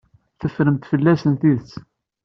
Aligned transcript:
Teffremt 0.39 0.87
fell-asen 0.89 1.33
tidet. 1.41 1.71